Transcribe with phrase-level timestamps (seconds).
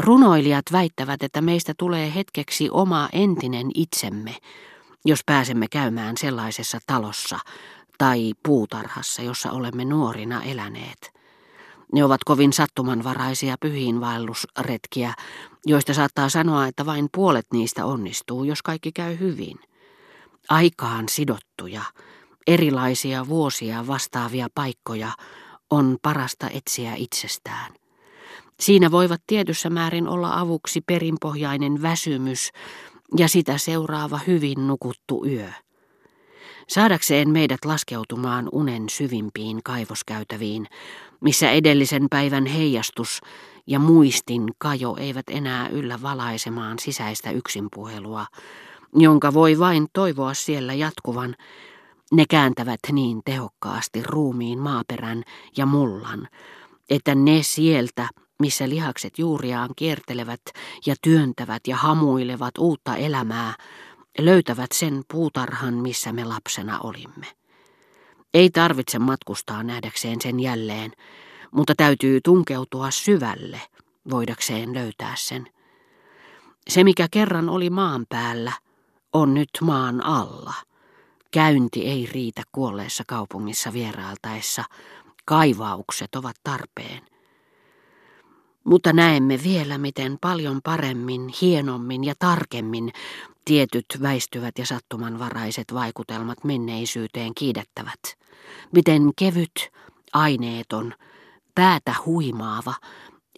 [0.00, 4.36] Runoilijat väittävät, että meistä tulee hetkeksi oma entinen itsemme,
[5.04, 7.38] jos pääsemme käymään sellaisessa talossa
[7.98, 11.12] tai puutarhassa, jossa olemme nuorina eläneet.
[11.92, 15.14] Ne ovat kovin sattumanvaraisia pyhiinvaellusretkiä,
[15.66, 19.58] joista saattaa sanoa, että vain puolet niistä onnistuu, jos kaikki käy hyvin.
[20.48, 21.82] Aikaan sidottuja,
[22.46, 25.12] erilaisia vuosia vastaavia paikkoja
[25.70, 27.79] on parasta etsiä itsestään.
[28.60, 32.50] Siinä voivat tietyssä määrin olla avuksi perinpohjainen väsymys
[33.16, 35.48] ja sitä seuraava hyvin nukuttu yö.
[36.68, 40.66] Saadakseen meidät laskeutumaan unen syvimpiin kaivoskäytäviin,
[41.20, 43.20] missä edellisen päivän heijastus
[43.66, 48.26] ja muistin kajo eivät enää yllä valaisemaan sisäistä yksinpuhelua,
[48.94, 51.34] jonka voi vain toivoa siellä jatkuvan,
[52.12, 55.22] ne kääntävät niin tehokkaasti ruumiin maaperän
[55.56, 56.28] ja mullan,
[56.90, 58.08] että ne sieltä,
[58.40, 60.40] missä lihakset juuriaan kiertelevät
[60.86, 63.54] ja työntävät ja hamuilevat uutta elämää,
[64.18, 67.26] löytävät sen puutarhan, missä me lapsena olimme.
[68.34, 70.92] Ei tarvitse matkustaa nähdäkseen sen jälleen,
[71.50, 73.60] mutta täytyy tunkeutua syvälle,
[74.10, 75.46] voidakseen löytää sen.
[76.68, 78.52] Se, mikä kerran oli maan päällä,
[79.12, 80.54] on nyt maan alla.
[81.30, 84.64] Käynti ei riitä kuolleessa kaupungissa vierailtaessa.
[85.24, 87.02] Kaivaukset ovat tarpeen.
[88.64, 92.92] Mutta näemme vielä, miten paljon paremmin, hienommin ja tarkemmin
[93.44, 98.00] tietyt väistyvät ja sattumanvaraiset vaikutelmat menneisyyteen kiidettävät.
[98.72, 99.70] Miten kevyt,
[100.12, 100.94] aineeton,
[101.54, 102.74] päätä huimaava,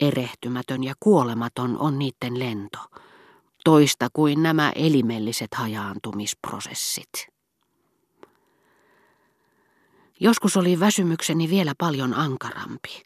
[0.00, 2.78] erehtymätön ja kuolematon on niiden lento,
[3.64, 7.32] toista kuin nämä elimelliset hajaantumisprosessit.
[10.20, 13.02] Joskus oli väsymykseni vielä paljon ankarampi.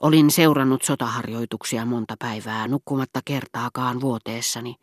[0.00, 4.76] Olin seurannut sotaharjoituksia monta päivää, nukkumatta kertaakaan vuoteessani.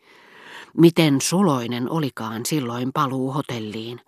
[0.78, 4.02] Miten suloinen olikaan silloin paluu hotelliin.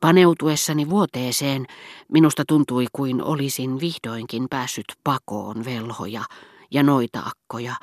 [0.00, 1.66] Paneutuessani vuoteeseen
[2.12, 6.24] minusta tuntui kuin olisin vihdoinkin päässyt pakoon velhoja
[6.70, 7.74] ja noita akkoja,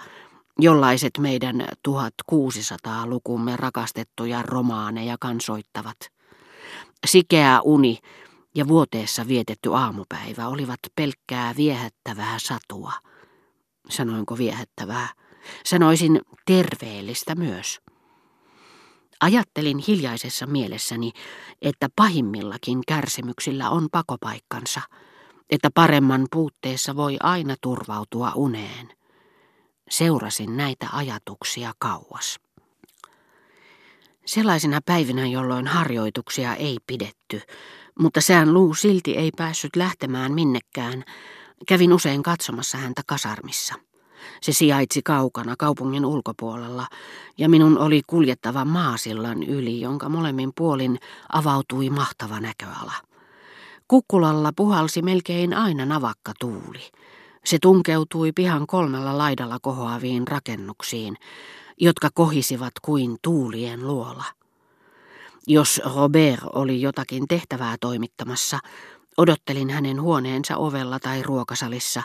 [0.59, 5.97] jollaiset meidän 1600-lukumme rakastettuja romaaneja kansoittavat.
[7.05, 7.97] Sikeä uni
[8.55, 12.93] ja vuoteessa vietetty aamupäivä olivat pelkkää viehättävää satua.
[13.89, 15.07] Sanoinko viehättävää?
[15.65, 17.79] Sanoisin terveellistä myös.
[19.21, 21.11] Ajattelin hiljaisessa mielessäni,
[21.61, 24.81] että pahimmillakin kärsimyksillä on pakopaikkansa,
[25.49, 28.89] että paremman puutteessa voi aina turvautua uneen.
[29.89, 32.39] Seurasin näitä ajatuksia kauas.
[34.25, 37.41] Sellaisina päivinä, jolloin harjoituksia ei pidetty,
[37.99, 41.03] mutta sään luu silti ei päässyt lähtemään minnekään.
[41.67, 43.75] Kävin usein katsomassa häntä kasarmissa.
[44.41, 46.87] Se sijaitsi kaukana kaupungin ulkopuolella,
[47.37, 50.99] ja minun oli kuljettava maasillan yli, jonka molemmin puolin
[51.33, 52.93] avautui mahtava näköala.
[53.87, 56.91] Kukkulalla puhalsi melkein aina navakka tuuli.
[57.45, 61.15] Se tunkeutui pihan kolmella laidalla kohoaviin rakennuksiin,
[61.77, 64.38] jotka kohisivat kuin tuulien luola.
[65.47, 68.59] Jos Robert oli jotakin tehtävää toimittamassa,
[69.17, 72.03] odottelin hänen huoneensa ovella tai ruokasalissa,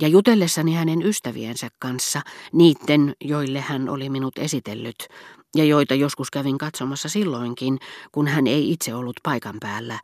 [0.00, 2.20] ja jutellessani hänen ystäviensä kanssa,
[2.52, 5.08] niiden, joille hän oli minut esitellyt,
[5.56, 7.78] ja joita joskus kävin katsomassa silloinkin,
[8.12, 9.98] kun hän ei itse ollut paikan päällä,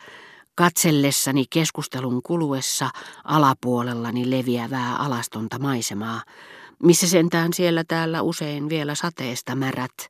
[0.55, 2.91] katsellessani keskustelun kuluessa
[3.25, 6.23] alapuolellani leviävää alastonta maisemaa,
[6.83, 10.09] missä sentään siellä täällä usein vielä sateesta märät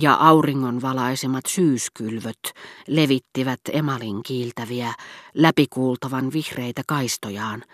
[0.00, 2.52] ja auringon valaisemat syyskylvöt
[2.86, 4.94] levittivät emalin kiiltäviä,
[5.34, 7.64] läpikuultavan vihreitä kaistojaan.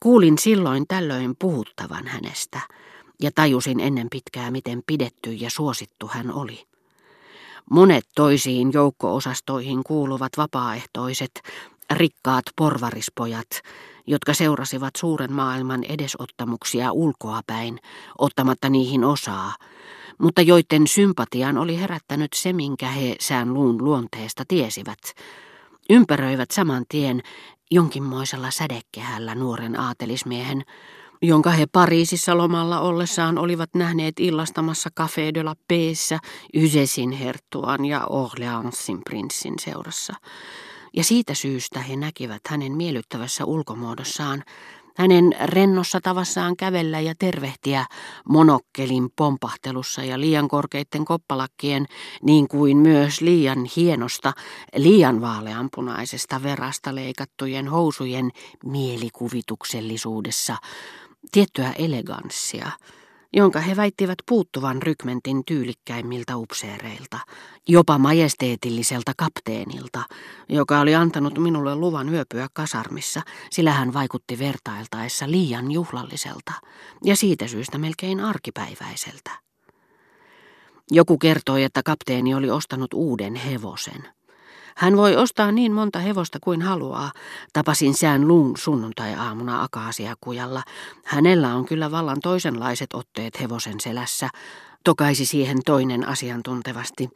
[0.00, 2.60] Kuulin silloin tällöin puhuttavan hänestä
[3.22, 6.66] ja tajusin ennen pitkää, miten pidetty ja suosittu hän oli.
[7.70, 11.30] Monet toisiin joukkoosastoihin kuuluvat vapaaehtoiset,
[11.90, 13.48] rikkaat porvarispojat,
[14.06, 17.78] jotka seurasivat suuren maailman edesottamuksia ulkoapäin,
[18.18, 19.54] ottamatta niihin osaa,
[20.18, 24.98] mutta joiden sympatian oli herättänyt se, minkä he sään luun luonteesta tiesivät.
[25.90, 27.22] Ympäröivät saman tien
[27.70, 30.64] jonkinmoisella sädekehällä nuoren aatelismiehen,
[31.22, 36.18] jonka he Pariisissa lomalla ollessaan olivat nähneet illastamassa Café de la Paissa
[36.54, 40.14] Ysesin herttuan ja Orleansin prinssin seurassa
[40.96, 44.44] ja siitä syystä he näkivät hänen miellyttävässä ulkomuodossaan,
[44.96, 47.86] hänen rennossa tavassaan kävellä ja tervehtiä
[48.28, 51.86] monokkelin pompahtelussa ja liian korkeitten koppalakkien,
[52.22, 54.32] niin kuin myös liian hienosta,
[54.76, 58.30] liian vaaleanpunaisesta verasta leikattujen housujen
[58.64, 60.56] mielikuvituksellisuudessa,
[61.32, 62.70] tiettyä eleganssia,
[63.32, 67.18] jonka he väittivät puuttuvan rykmentin tyylikkäimmiltä upseereilta,
[67.68, 70.02] jopa majesteetilliselta kapteenilta,
[70.48, 76.52] joka oli antanut minulle luvan yöpyä kasarmissa, sillä hän vaikutti vertailtaessa liian juhlalliselta
[77.04, 79.30] ja siitä syystä melkein arkipäiväiseltä.
[80.90, 84.15] Joku kertoi, että kapteeni oli ostanut uuden hevosen.
[84.76, 87.12] Hän voi ostaa niin monta hevosta kuin haluaa.
[87.52, 90.62] Tapasin sään luun sunnuntai-aamuna akaasiakujalla.
[91.04, 94.28] Hänellä on kyllä vallan toisenlaiset otteet hevosen selässä,
[94.84, 97.10] tokaisi siihen toinen asiantuntevasti.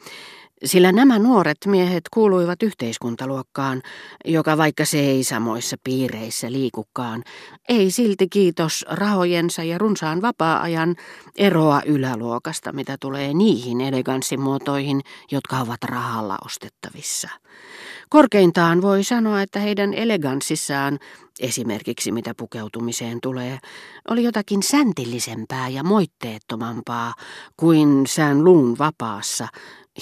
[0.65, 3.83] Sillä nämä nuoret miehet kuuluivat yhteiskuntaluokkaan,
[4.25, 7.23] joka vaikka se ei samoissa piireissä liikukaan,
[7.69, 10.97] ei silti kiitos rahojensa ja runsaan vapaa-ajan
[11.37, 15.01] eroa yläluokasta, mitä tulee niihin eleganssimuotoihin,
[15.33, 17.29] jotka ovat rahalla ostettavissa.
[18.09, 20.99] Korkeintaan voi sanoa, että heidän eleganssissaan,
[21.41, 23.59] esimerkiksi mitä pukeutumiseen tulee,
[24.09, 27.15] oli jotakin säntillisempää ja moitteettomampaa
[27.57, 29.49] kuin sään luun vapaassa,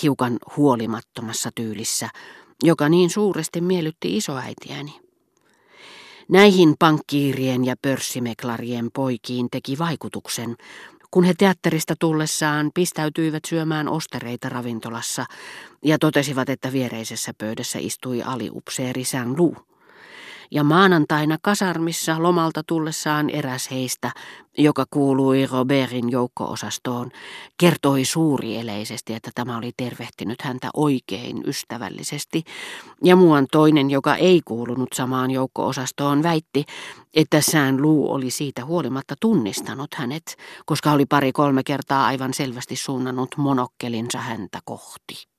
[0.03, 2.09] hiukan huolimattomassa tyylissä,
[2.63, 5.01] joka niin suuresti miellytti isoäitiäni.
[6.29, 10.57] Näihin pankkiirien ja pörssimeklarien poikiin teki vaikutuksen,
[11.11, 15.25] kun he teatterista tullessaan pistäytyivät syömään ostereita ravintolassa
[15.85, 19.57] ja totesivat, että viereisessä pöydässä istui aliupseeri Saint-Lou
[20.51, 24.11] ja maanantaina kasarmissa lomalta tullessaan eräs heistä,
[24.59, 27.11] joka kuului Robertin joukko-osastoon,
[27.61, 32.45] kertoi suurieleisesti, että tämä oli tervehtinyt häntä oikein ystävällisesti,
[33.05, 36.65] ja muuan toinen, joka ei kuulunut samaan joukko-osastoon, väitti,
[37.15, 40.37] että sään Luu oli siitä huolimatta tunnistanut hänet,
[40.67, 45.38] koska oli pari-kolme kertaa aivan selvästi suunnannut monokkelinsa häntä kohti.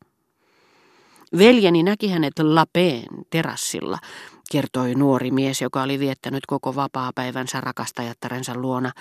[1.37, 3.97] Veljeni näki hänet Lapeen terassilla,
[4.51, 8.91] kertoi nuori mies, joka oli viettänyt koko vapaa-päivänsä rakastajattarensa luona.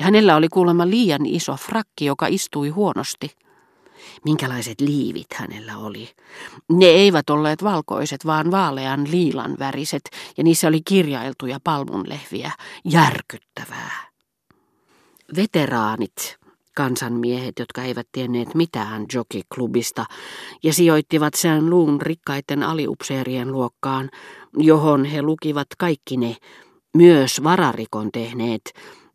[0.00, 3.30] Hänellä oli kuulemma liian iso frakki, joka istui huonosti.
[4.24, 6.10] Minkälaiset liivit hänellä oli?
[6.72, 10.02] Ne eivät olleet valkoiset, vaan vaalean liilan väriset,
[10.36, 12.52] ja niissä oli kirjailtuja palmunlehviä.
[12.84, 14.10] Järkyttävää.
[15.36, 16.38] Veteraanit,
[16.76, 20.04] kansanmiehet, jotka eivät tienneet mitään jockeyklubista,
[20.62, 24.10] ja sijoittivat sään luun rikkaiden aliupseerien luokkaan,
[24.56, 26.36] johon he lukivat kaikki ne,
[26.96, 28.62] myös vararikon tehneet,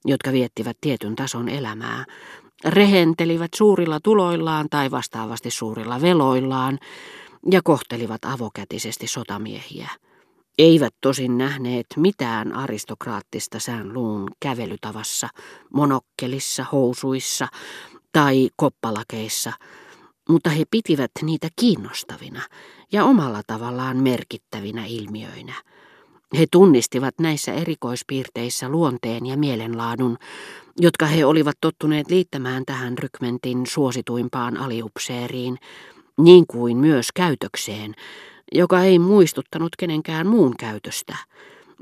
[0.05, 2.05] jotka viettivät tietyn tason elämää,
[2.65, 6.79] rehentelivät suurilla tuloillaan tai vastaavasti suurilla veloillaan
[7.51, 9.89] ja kohtelivat avokätisesti sotamiehiä.
[10.57, 15.29] Eivät tosin nähneet mitään aristokraattista sään luun kävelytavassa,
[15.73, 17.47] monokkelissa, housuissa
[18.11, 19.53] tai koppalakeissa,
[20.29, 22.41] mutta he pitivät niitä kiinnostavina
[22.91, 25.53] ja omalla tavallaan merkittävinä ilmiöinä.
[26.37, 30.17] He tunnistivat näissä erikoispiirteissä luonteen ja mielenlaadun,
[30.79, 35.57] jotka he olivat tottuneet liittämään tähän rykmentin suosituimpaan aliupseeriin,
[36.17, 37.95] niin kuin myös käytökseen,
[38.55, 41.17] joka ei muistuttanut kenenkään muun käytöstä,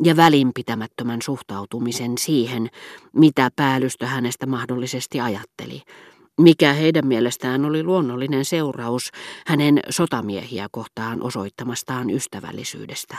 [0.03, 2.69] ja välinpitämättömän suhtautumisen siihen,
[3.13, 5.81] mitä päällystö hänestä mahdollisesti ajatteli,
[6.41, 9.11] mikä heidän mielestään oli luonnollinen seuraus
[9.47, 13.11] hänen sotamiehiä kohtaan osoittamastaan ystävällisyydestä.